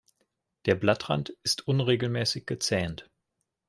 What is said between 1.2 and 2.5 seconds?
ist unregelmäßig